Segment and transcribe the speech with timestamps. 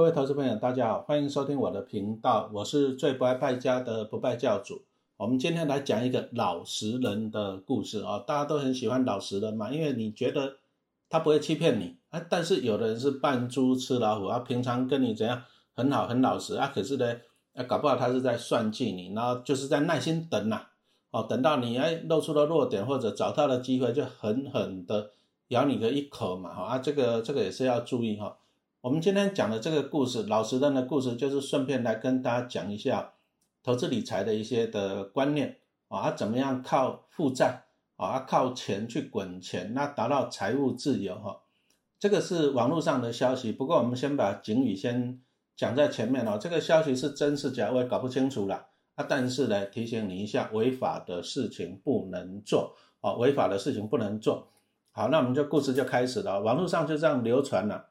[0.00, 4.80] 各位投资朋友，大家好，欢迎收听我的频道，我是最不爱败家的不败教主。
[5.18, 10.56] 我们今天来讲一个老实人的故事啊，大家都很喜欢老实人嘛，因为你觉得
[11.10, 12.24] 他不会欺骗你啊。
[12.30, 15.42] 但是有的人是扮猪吃老虎啊，平常跟你怎样
[15.74, 17.14] 很好很老实啊，可是呢，
[17.54, 20.62] 啊搞不好他是在算计你，然后就是在耐心等呐，
[21.10, 25.10] 哦，等到你哎露出了弱点或者找到了机会，就狠狠的
[25.48, 28.38] 咬你的一口嘛，哈啊，这个这个也是要注意哈。
[28.82, 33.12] 我们今天讲的这个故事，老实人的故事，就是顺便来跟大家讲一下
[33.62, 37.64] 投资理财的一些的观念啊，怎么样靠负债
[37.96, 41.42] 啊，靠钱去滚钱，那达到财务自由哈。
[41.98, 45.20] 这个是网络上的消息，不过我们先把警语先
[45.54, 46.38] 讲在前面哦。
[46.40, 49.04] 这个消息是真是假，我也搞不清楚了啊。
[49.06, 54.48] 但是呢，提醒你一下，违法的事情不能做啊，违法的事情不能做。
[54.92, 57.89] 好，那我们就故事就开始了，网络上就这样流传了。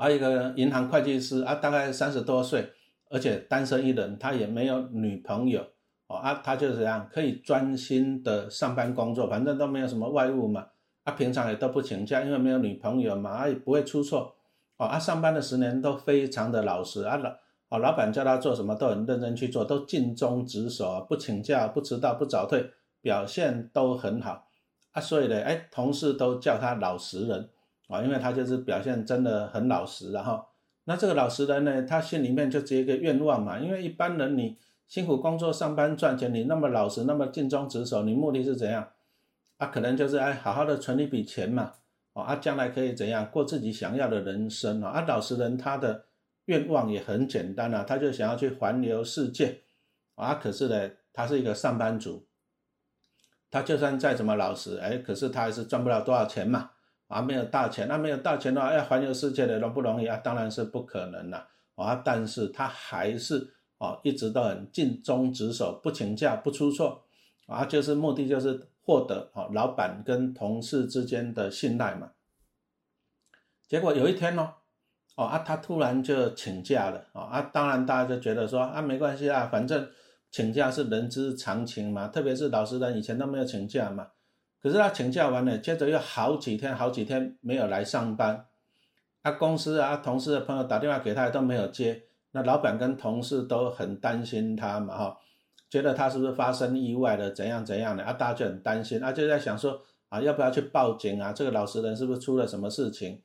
[0.00, 2.72] 还有一个银行会计师啊，大概三十多岁，
[3.10, 5.60] 而且单身一人，他也没有女朋友
[6.06, 10.66] 哦啊，他就是这样可以专心的上班工作，反正都没有什么外务嘛，
[11.04, 14.34] 啊，平常也都不请假，因为没有女朋友嘛，啊也不会出错
[14.78, 17.30] 哦啊，上班的十年都非常的老实啊老
[17.68, 22.70] 哦，老板叫他做什么都很认真去做，都尽忠职守，不请假，不迟到，不早退，
[23.02, 24.46] 表现都很好
[24.92, 27.50] 啊，所以呢，哎，同事都叫他老实人。
[27.90, 30.46] 啊，因为他就是表现真的很老实，然后
[30.84, 38.88] 那这个老实人呢，他心里面就只有一个愿望嘛，因为一般人你辛苦工作上班赚钱，你那么老实，那么尽忠职守，你目的是怎样？
[39.58, 41.72] 啊，可能就是哎好好的存一笔钱嘛，
[42.12, 44.90] 哦，啊将来可以怎样过自己想要的人生啊？
[44.90, 46.04] 啊，老实人他的
[46.46, 49.62] 愿望也很简单啊，他就想要去环游世界，
[50.14, 52.26] 啊，可是呢，他是一个上班族，
[53.50, 56.70] 他就算再怎么老实，哎，可是他还是赚不了多少钱嘛。
[57.10, 60.16] 啊，没有大钱，那没有大钱的话，要环游世界的容不容易啊？
[60.18, 62.00] 当然是不可能了啊！
[62.04, 67.02] 但是他还是啊，一直都很尽忠职守，不请假，不出错
[67.48, 72.12] 啊，就是目的就是获得啊老板跟同事之间的信赖嘛。
[73.66, 74.54] 结果有一天呢，
[75.16, 77.40] 哦啊，他突然就请假了啊啊！
[77.52, 79.90] 当然大家就觉得说啊，没关系啊，反正
[80.30, 84.06] 请假是人之常情嘛，特别是老实人以前都没有请假嘛。
[84.62, 88.46] 可是他请假完了，接着又好几天、好几天没有来上班，
[89.22, 95.18] 他公司啊、同事的朋友打电话给他都没有接，那老板跟同事都很担心他嘛，哈，
[95.70, 98.12] 觉得他是不是发生意外了，怎样怎样的啊？
[98.12, 101.32] 大家就很担心，啊，就在想说啊，要不要去报警啊？
[101.32, 103.22] 这个老实人是不是出了什么事情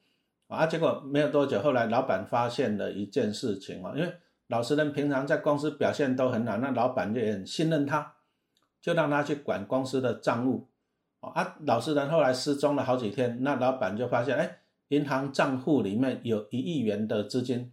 [0.48, 0.66] 啊？
[0.66, 4.14] 结果没有多久，后来老板发现了一件事情啊，因为
[4.48, 8.14] 老实人平常在公司表现都很好，那老板就也很信任他，
[8.82, 10.70] 就让他去管公司的账务。
[11.34, 14.60] 啊，老实人后来失踪了好几天，那老板就发现，哎，
[14.90, 17.72] 银行账户里面有一亿元的资金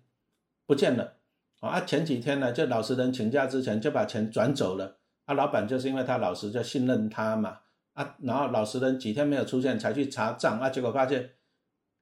[0.66, 1.14] 不见了。
[1.60, 4.96] 啊，前几天呢，就老实人请假之前就把钱转走了。
[5.26, 7.58] 啊，老板就是因为他老实，就信任他嘛。
[7.92, 11.30] 啊，然后老实人几天没有出现，才去查账，啊，结果发现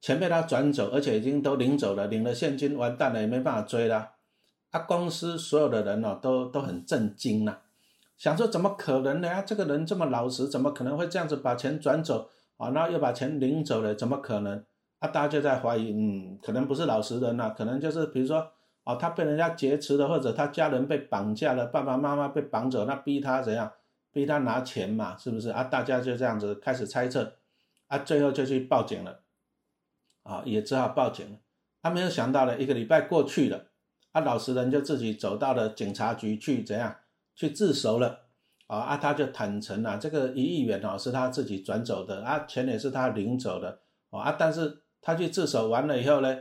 [0.01, 4.13] 钱被他转走，而且已经都领走了，领了现金，完蛋了，也没办法追了。
[4.71, 7.59] 啊，公司所有的人哦，都都很震惊呐。
[8.21, 9.43] 想说怎么可能呢？
[9.47, 12.69] 这个人这么老实，怎么可能会这样子把钱转走啊？
[12.69, 14.63] 然后又把钱领走了，怎么可能？
[14.99, 18.47] 啊，大家就在怀疑，嗯，可能不是老实人呐，可能就是比如说，
[18.85, 23.73] 哦，他被人家劫持了，或者他家人被绑架了，爸爸妈妈被绑走，那逼他怎样？
[24.13, 25.49] 逼他拿钱嘛，是不是？
[25.49, 27.37] 啊，大家就这样子开始猜测，
[27.87, 29.21] 啊，最后就去报警了，
[30.25, 31.39] 啊，也只好报警了。
[31.81, 33.69] 他没有想到呢，一个礼拜过去了，
[34.13, 36.95] 啊，老实人就自己走到了警察局去，怎样？
[37.41, 38.19] 去自首了，
[38.67, 43.81] 啊啊，他就坦诚了，这个一亿元哦是他自己转走的，啊钱也是他领走的，
[44.11, 46.37] 哦啊但是他去自首完了以后呢，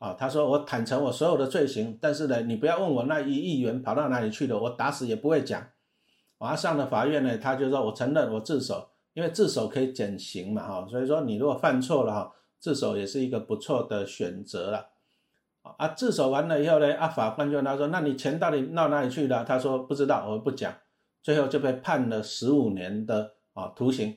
[0.00, 5.64] 啊他说我坦诚我所有的罪行，但是呢你不要问我那一亿元跑到哪里去了，我打死也不会讲，
[6.38, 14.89] 啊上了法院呢他就说我承认我自首，因为自首可以减刑嘛哈，所以说你如果犯错了哈，自首也是一个不错的选择了。
[15.62, 20.72] 啊，自首完了以后呢，啊，法官就问他说：“那你钱到底到哪里去了？”他说：“不知道，我不讲。”
[21.22, 24.16] 最后就被判了十五年的啊徒刑。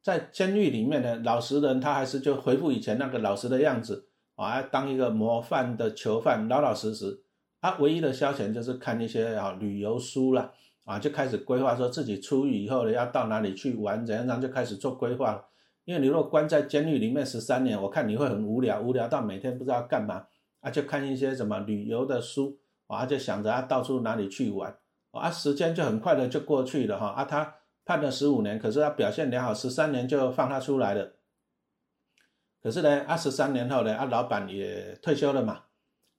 [0.00, 7.22] 在监狱里面呢，老实人他还是就恢复以前那个老实的样子啊，当一个模范的囚犯，老老实实。
[7.60, 10.52] 他唯一的消遣就是看一些啊旅游书了
[10.84, 15.44] 啊，就开始规划说自己出狱以后呢要到哪里去玩，怎样，然后就开始做规划了。
[15.84, 20.24] 因为你如果关在监狱里面十三年，我看你会很无聊，无聊到每天不知道干嘛。
[20.62, 24.78] 啊，就看一些什么旅游的书，啊，就想着啊，到处哪里去玩，
[25.10, 27.08] 啊，时间就很快的就过去了哈。
[27.08, 31.16] 啊，他判了十五年，可是他表现良好，十三年就放他出来了。
[32.62, 35.64] 可是呢，二十三年后呢，啊，老板也退休了嘛，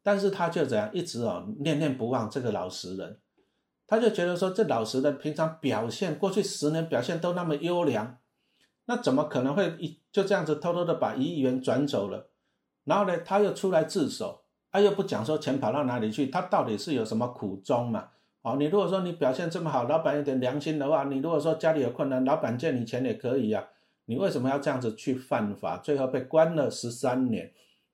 [0.04, 3.22] 但是他就怎样一直哦念念不忘这个老实人，
[3.88, 8.18] 他就觉得说这老实人平常表现过去十年表现都那么优良，
[8.88, 12.32] 那怎么可能会一就这样子偷偷的把一亿元转走了？
[12.86, 14.42] 然后呢，他又出来自首，
[14.72, 18.10] 他又不讲说钱跑到哪里去，他到底是有什么苦衷嘛？
[18.42, 23.66] 哦，你如果说你表现这么好，老板有点良心的话，你如果说家里有困难，老板借你钱也可以呀。
[24.06, 25.78] 你为什么要这样子去犯法？
[25.78, 27.54] 最后被关了十三年，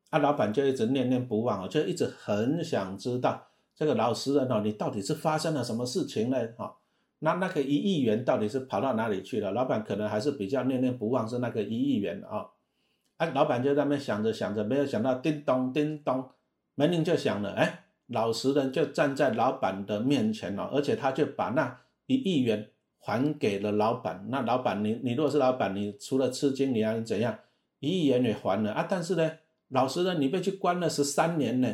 [0.09, 3.45] 啊，老板就一直念念不忘，就一直很想知道
[3.75, 6.38] 这个老实人哦，你到底是发生了什么事情呢？
[6.57, 6.77] 哈，
[7.19, 9.51] 那那个一亿元到底是跑到哪里去了？
[9.51, 12.47] 老板可能还是比较念念不忘是那个一亿元啊，
[13.19, 16.27] 啊，老板就在那边想着想着，没有想到叮咚叮咚，
[16.74, 17.86] 门铃就响了，哎。
[18.12, 22.68] 老实人就站在老板的面前了，而且他就把那一亿元
[22.98, 24.25] 还给了老板。
[24.30, 27.38] 那老板，你你如果是老板，你除了吃惊，你还怎样？
[27.77, 29.31] 一亿元也还了啊，但是呢，
[29.68, 31.71] 老实人你被去关了十三年呢，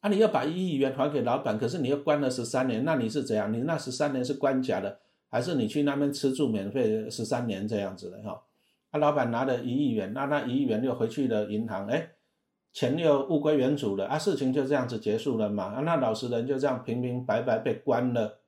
[0.00, 3.52] 啊，你要把一亿元还给老板，可是你又关了十三年，那你是怎样？
[3.52, 4.98] 你那十三年是关假的，
[5.30, 8.42] 还是你去那边吃住免费十三年这样子的哈？
[8.90, 12.10] 啊，老板拿了一亿元，那那一亿元又回去了银行，哎。
[12.70, 18.40] 钱又物归原主了啊，事情就这样子结束了嘛啊，那老实人就这样平平白白被关了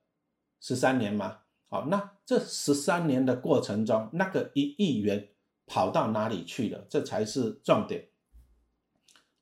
[0.60, 1.38] 十三年嘛。
[1.68, 5.26] 好，那这十三年的过程中，那个一亿元
[5.66, 6.84] 跑到哪里去了？
[6.88, 8.08] 这才是重点。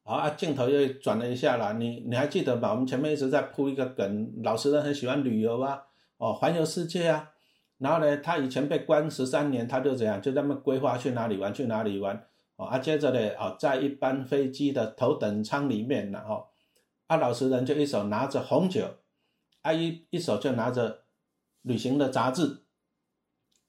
[0.05, 2.71] 好啊，镜头又转了一下了，你你还记得吧？
[2.71, 5.83] 我们前面一直在铺一个梗，老实人很喜欢旅游啊，
[6.19, 7.33] 哦，环游世界啊。
[7.79, 12.27] 然后呢，他以前被关十三年，他就怎样，就那么规划去哪里玩，去哪里玩。
[12.57, 16.49] 哦啊，接着呢，啊，在一班飞机的头等舱里面呢，哈，
[17.07, 18.97] 啊，老实人就一手拿着红酒，
[19.63, 21.05] 啊，一一手就拿着
[21.63, 22.65] 旅行的杂志，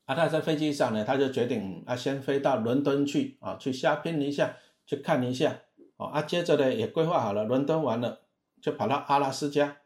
[0.05, 4.57] 啊，他在飞机上呢，他就决定啊，先飞到伦敦去，啊，去瞎拼一下，
[4.87, 5.59] 去看一下，
[5.97, 8.21] 哦啊，接着呢，也规划好了，伦敦完了，
[8.59, 9.77] 就跑到阿拉斯加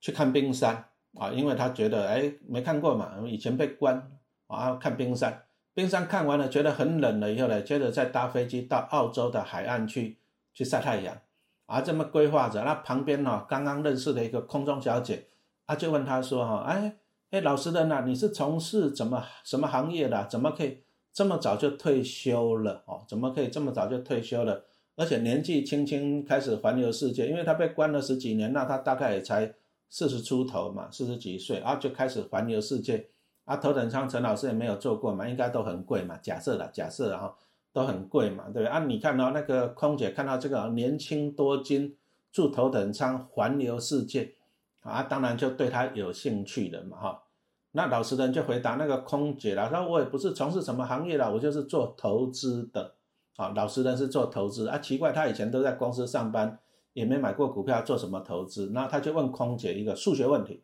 [0.00, 0.88] 去看冰山，
[1.18, 4.10] 啊，因为他觉得，哎，没看过嘛，以前被关，
[4.46, 5.42] 啊，看冰山。
[5.74, 10.18] 冰山看完了，觉得很冷了以后呢，接着再搭飞机到澳洲的海岸去
[10.52, 11.16] 去晒太阳，
[11.66, 12.62] 啊，这么规划着。
[12.62, 15.26] 那旁边呢，刚刚认识的一个空中小姐，
[15.64, 16.96] 啊，就问他说：“哈，哎
[17.30, 20.26] 哎，老实人呐，你是从事怎么什么行业的？
[20.28, 22.82] 怎么可以这么早就退休了？
[22.84, 24.64] 哦，怎么可以这么早就退休了？
[24.96, 29.54] 而且年纪轻轻开始环游世界，因为他被关了十几年，那他大概也才
[29.92, 33.10] 四十出头嘛，四十几岁啊，就开始环游世界。”
[33.44, 36.16] 啊，头等舱陈老师也没有坐过嘛，应该都很贵嘛。
[36.22, 37.36] 假设了，假设哈，
[37.74, 38.66] 都很贵嘛，对不对？
[38.66, 41.94] 啊，你看到那个空姐看到这个年轻多金
[42.30, 44.32] 住头等舱环游世界，
[44.80, 47.22] 啊，当然就对他有兴趣的嘛，哈。
[47.72, 52.94] 那老实人就回答那个空姐了，说我也不是从事什么行业的，我就是做投资的。
[53.36, 56.58] 啊，老实人是做投资啊，奇怪，他以前都在公司上班，
[56.92, 58.70] 也没买过股票，做什么投资？
[58.72, 60.62] 那他就问空姐一个数学问题，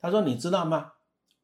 [0.00, 0.92] 他说：“你知道吗？”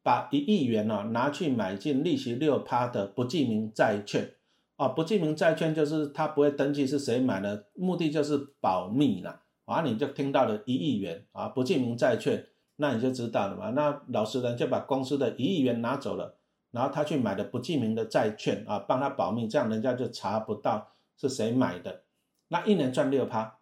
[0.03, 4.35] 把一亿元呢拿去买进利息六趴的不记名债券，
[4.75, 16.37] 啊，不记名债券就是他不会登记是谁买的，目的就是保密了，啊，你就听到了一亿元啊，不记名债券，那你就知道了嘛，那老实人就把公司的一亿元拿走了，
[16.69, 22.03] 然后他去买的不记名的债券啊，帮他保密，这样人家就查不到是谁买的，
[22.49, 23.54] 那一年赚六趴，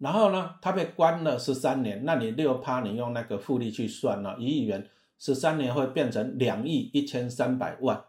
[0.00, 4.90] 然后呢，他被关了十三年，那你六趴，你用那个复利去算了，一亿元。
[5.22, 8.02] 十三年会变成两亿一千三百万，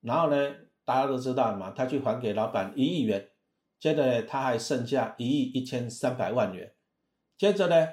[0.00, 0.36] 然后呢，
[0.84, 3.28] 大家都知道嘛，他去还给老板一亿元，
[3.78, 6.72] 接着他还剩下一亿一千三百万元，
[7.38, 7.90] 接着呢，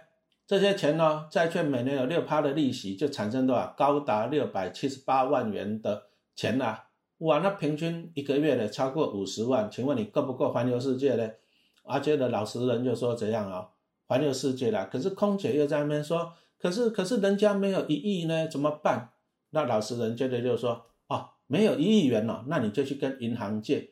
[0.48, 3.75] 这些钱呢，债券每年有六趴的利息，就产生多少？
[3.77, 6.86] 高达六百七十八万元的钱啊！
[7.20, 11.29] 哇，那平均一个月呢超过五十万，请问你够不够环游世界呢？
[11.88, 13.70] 而且的老实人就说怎样啊？
[14.08, 16.34] 环游世界了，可是空姐又在那边说。
[16.60, 19.12] 可是，可是人家没有一亿呢，怎么办？
[19.51, 23.91] 那老实人接着就说：哦，没有一亿元了，那你就去跟银行借。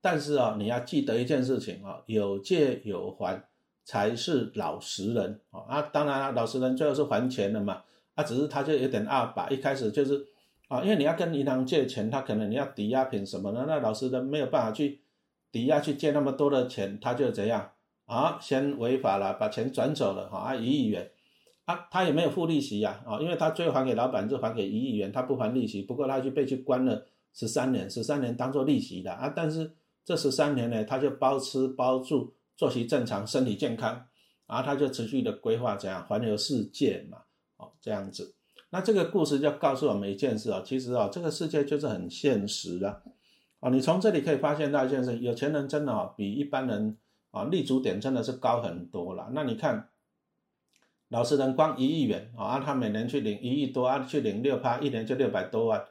[0.00, 3.42] 但是啊，你要记得一件事情啊，有借有还
[3.84, 5.62] 才是老实人啊。
[5.68, 7.82] 啊，当然了，老实人最后是还钱的嘛。
[8.14, 10.24] 啊，只是他就有点二把，一开始就是
[10.68, 15.00] 啊，因为你要跟银行借钱，他可能你要抵押品什么的，那老实人没有办法去
[15.54, 17.70] 抵押去借那么多的钱，他就怎样
[18.06, 18.36] 啊？
[18.40, 21.08] 先违法了，把钱转走了哈，啊，一亿元。
[21.64, 29.70] 啊，他也没有付利息呀，啊，因为他最后还给老板就还给一亿元，他不还利息，不过他就被去关了十三年，十三年当做利息的啊，但是
[30.04, 34.04] 这十三年呢，他就包吃包住，作息正常，身体健康，
[34.48, 37.18] 然后他就持续的规划怎样环游世界嘛，
[37.58, 38.34] 哦，这样子，
[38.70, 43.02] 那这个故事就告诉我们一件事啊，其实啊，这个世界就是很现实的，
[43.64, 46.98] 哦，你从这里可以发现到一件事，有钱人真的啊，比一般人
[47.30, 49.30] 啊，立足点真的是高很多了。
[49.32, 49.88] 那你看，
[51.08, 55.82] 老实人光一亿元啊，他每年去领一亿多，啊，去领六趴，一年就六百多万，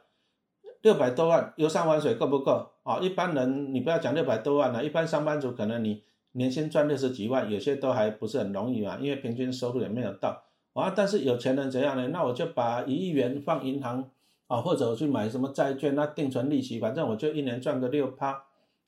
[0.82, 3.00] 六百多万游山玩水够不够啊？
[3.00, 10.92] 一般人你不要讲六百多万了，一般上班族可能你年薪赚六十几万，有些都还不是很容易嘛，因为平均收入也没有到啊。
[10.94, 12.06] 但是有钱人怎样呢？
[12.12, 14.08] 那我就把一亿元放银行
[14.54, 18.40] 啊，或者我去买什么债券，那定存利息，反正我就一年赚个六趴，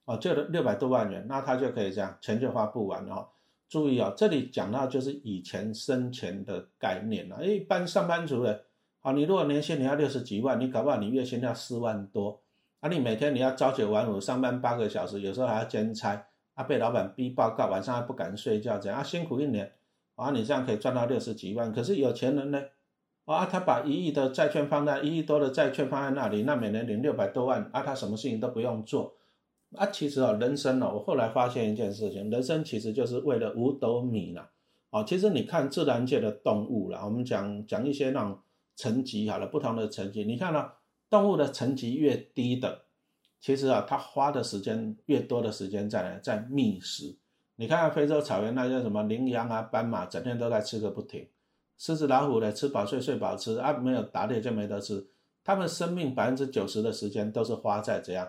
[0.05, 3.29] 啊，就六百多万元，那他就可以这样，钱就花不完了。
[3.69, 7.45] 注意啊，这里讲到就是以前生钱的概念了。
[7.45, 8.63] 一般上班族的，
[9.01, 12.41] 啊，你如果年薪你要六十几万，你搞不好你月薪要四万多，
[12.79, 19.73] 啊，你每天你要朝九晚五上班八个小时，有时候还要兼差，啊，被老板逼报告，晚上还不敢睡觉，这样啊，辛苦一年，
[20.15, 21.73] 啊，你这样可以赚到六十几万。
[21.73, 22.63] 可是有钱人呢，
[23.27, 29.15] 啊，他把一亿的债券放在一亿多的债券放在那里，那每年领六百多万，啊，他什么事情都不用做。
[29.77, 34.49] 啊，其实啊，人生呢，我后来发现一件事情，人生其实就是为了五斗米了。
[34.91, 38.39] 啊，其实你看自然界的动物了，我们讲讲一些那种
[38.77, 40.73] 层级好了，不同的层级，你看到
[41.11, 42.83] 动物的层级越低的，
[43.41, 47.17] 其实啊，它花的时间越多的时间在哪，在觅食。
[47.57, 51.25] 你看看非洲草原那些什么羚羊啊、斑马，整天都在吃个不停；
[51.79, 55.07] 狮子、老虎的吃饱睡，睡饱吃啊，没有打猎就没得吃。
[55.45, 58.29] 他们生命百分之九十的时间都是花在怎样？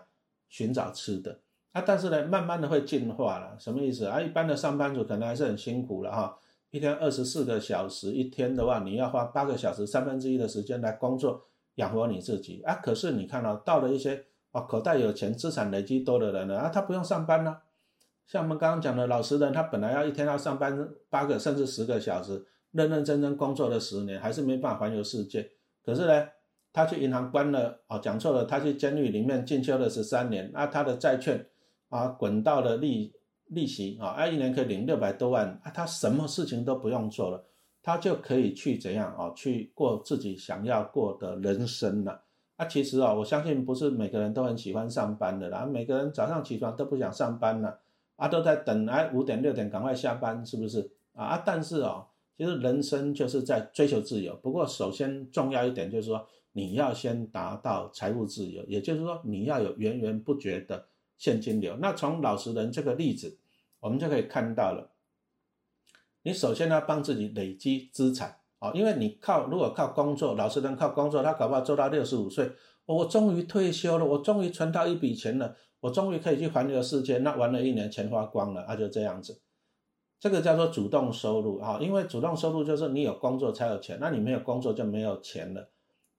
[0.50, 1.40] 寻找吃的
[1.74, 4.22] 啊，但是呢，慢慢的会进化了，什么意思啊？
[4.22, 6.38] 一般的上班族可能还是很辛苦了哈，
[6.72, 11.44] 一天二十四个小时，一天的话你要花八个小时，三分之一的时间来工作
[11.76, 12.76] 养活你自己啊。
[12.76, 17.64] 可是你看到到了一些啊口袋有钱、资产累积多的人呢啊，他不用上班了。
[18.26, 22.46] 像我们刚刚讲的老实人，他本来要一天要上班八个甚至十个小时，
[22.78, 25.50] 认认真真工作了十年，还是没办法环游世界。
[25.84, 26.28] 可是呢？
[26.74, 31.44] 他去银行关了哦，讲错了，他去监狱里面进修了十三年，那他的债券
[31.90, 33.12] 啊滚到了利
[33.48, 37.44] 利息啊，啊一年可以领六百多万啊，他什么事情都不用做了，
[37.82, 42.22] 他就可以去怎样啊，去过自己想要过的人生了。
[42.58, 47.80] 啊，其实啊，我相信不是每个人都很喜欢上班的啦，每个人早上起床都不想上班了，
[48.18, 51.42] 啊都在等哎五点六点赶快下班，是不是啊？
[51.44, 52.06] 但是啊，
[52.38, 56.28] 其实人生就是在追求自由，不过首先重要一点就是说。
[56.54, 61.78] 你要先达到财务自由，也就是说你要有源源不绝的现金流。
[61.80, 63.38] 那从老实人这个例子，
[63.80, 64.90] 我们就可以看到了。
[66.24, 72.50] 你首先要帮自己累积资产啊，因为你靠如果靠工作，老实人靠工作，他搞不好做到六十五岁，
[72.88, 77.20] 我终于退休了，我终于存到一笔钱了，我终于可以去环游世界。
[77.20, 79.40] 那玩了一年，钱花光了，那就这样子。
[80.20, 85.70] 这个叫做主动收入啊，因为主动收入就是你有工作才有钱，那你没有工作就没有钱了。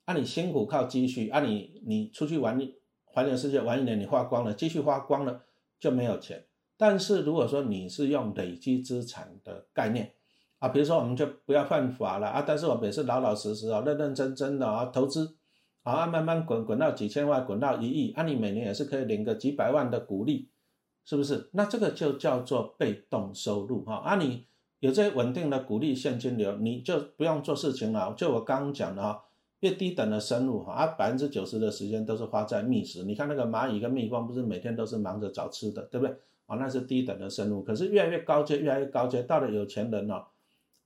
[0.04, 2.58] 啊，你辛苦靠积蓄，啊，你你出去玩
[3.04, 5.42] 环游世界玩一年，你花光了，积蓄花光了
[5.80, 6.44] 就没有钱。
[6.76, 10.12] 但是如果说你是用累积资产的概念，
[10.60, 15.36] 啊，比如说我们就不要犯法了啊，但是我们也是老老实实啊，认认真真的啊，投资，
[15.82, 20.48] 啊，慢慢滚滚到几千万，滚到一亿，啊，你每年也是可以领个几百万的股利，
[21.08, 21.48] 是不是？
[21.52, 24.44] 那这个就叫做被动收入哈，啊，你
[24.80, 28.12] 有这稳定的股利现金流，你就不用做事情了。
[28.14, 29.24] 就我刚刚讲的哈。
[29.60, 33.02] 越低等的生物哈，啊，百分之九十的时间都是花在觅食。
[33.02, 36.14] 你看那个蚂蚁跟蜜蜂，不是每天都是忙着找吃的，对不对？
[36.46, 37.60] 啊，那是低等的生物。
[37.62, 40.26] 可是越来越高阶，越来越高阶，到了有钱人哦，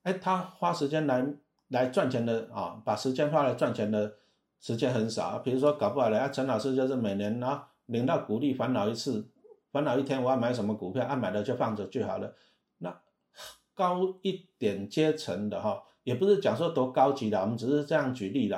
[0.04, 1.34] 哎，他花时间来
[1.68, 4.14] 来赚钱的啊，把时间花来赚钱的
[4.58, 5.38] 时间很少。
[5.40, 9.26] 比如说搞不好了，啊，陈老师就是每年啊领到股利烦恼一次，
[9.72, 12.32] 烦恼一天我要买什么股票，按买了就放着就好了。
[12.78, 13.00] 那
[13.74, 15.82] 高一点阶层的哈。
[16.04, 18.56] 也不是讲说多高级的，我们只是这样举例的，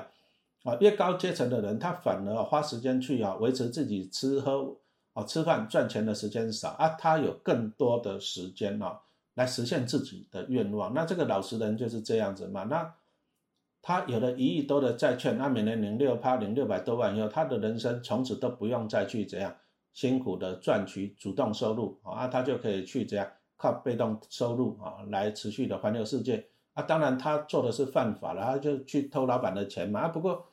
[0.62, 4.74] 啊，越高阶层的人，他反而花时间去啊维持自己吃喝
[5.12, 8.98] 啊吃饭赚钱的时间少啊，他有更多的时间啊
[9.34, 10.94] 来实现自己的愿望。
[10.94, 12.94] 那这个老实人就是这样子嘛，那
[13.82, 19.54] 他有了一亿多的债券，那每年领六趴领六百多万以后，他的人生从此都不用再去怎样
[19.94, 26.46] 辛苦的赚取主动收入啊，他就可以去怎样靠被动收入啊来持续的环游世界。
[26.74, 30.00] 啊，当然他做的是犯法了，他就去偷老板的钱嘛。
[30.00, 30.44] 啊，不过，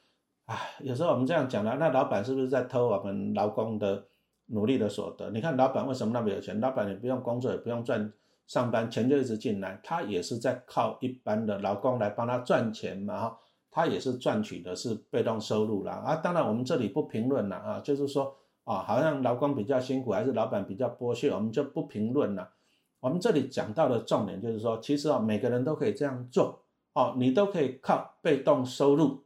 [0.46, 4.06] 唉，有时候我们这样讲了，那老板是不是在偷我们劳工的
[4.46, 5.32] 努力的所得？
[5.32, 6.60] 你看老板为什么那么有钱？
[6.60, 8.14] 老板也不用工作，也不用赚
[8.46, 13.20] 上班，钱就一直进来，他也是在靠一般的劳工来帮他赚钱嘛。
[13.20, 13.40] 哈，
[13.72, 15.94] 他也是赚取的是被动收入啦。
[16.06, 18.38] 啊，当然我们这里不评论了啊，就是说
[18.72, 22.54] 啊，好像劳工比较辛苦，还是老板比较剥削，我们就不评论了。
[23.01, 26.63] 我们这里讲到的重点就是说，其实啊，每个人都可以这样做
[26.94, 29.25] 哦，你都可以靠被动收入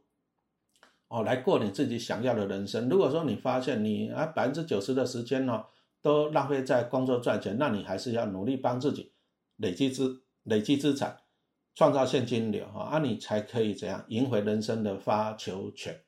[1.06, 2.88] 哦来过你自己想要的人生。
[2.88, 5.64] 如果说你发现你啊百分之九十的时间呢
[6.02, 9.12] 都浪费在工作赚钱，那你还是要努力帮自己
[9.58, 11.18] 累积资累积资产，
[11.74, 16.05] 创造现金流哈，啊，你才可以怎样赢回人生的发球权。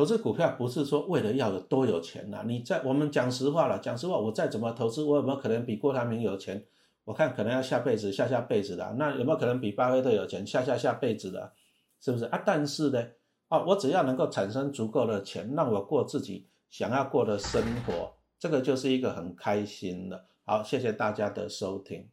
[0.00, 6.64] 投资股票不是说为了要有多有钱呐，你在我们讲实话了，讲实话，我再怎么投资，我有没有可能比郭台铭有钱？
[7.04, 8.94] 我看可能要下辈子、下下辈子的。
[8.98, 10.46] 那有没有可能比巴菲特有钱？
[10.46, 11.52] 下下下辈子的，
[12.00, 12.42] 是不是啊？
[12.46, 13.06] 但是呢，
[13.48, 20.24] 啊，我只要能够产生足够的钱，让我过自己想要过的生活，这个就是一个很开心的。
[20.46, 22.08] 好，谢谢大家的收听。